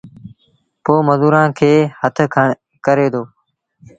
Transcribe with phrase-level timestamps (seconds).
[0.83, 2.17] پو مزورآݩ کي هٿ
[2.85, 3.23] ڪري دو